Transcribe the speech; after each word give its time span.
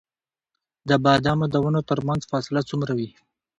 د 0.89 0.91
بادامو 1.03 1.45
د 1.53 1.55
ونو 1.63 1.81
ترمنځ 1.89 2.21
فاصله 2.31 2.61
څومره 2.69 2.91
وي؟ 2.99 3.09